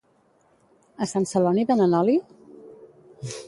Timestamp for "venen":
1.73-1.95